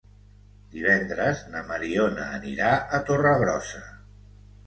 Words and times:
Divendres 0.75 1.43
na 1.55 1.59
Mariona 1.67 2.25
anirà 2.39 2.71
a 2.99 3.01
Torregrossa. 3.11 3.83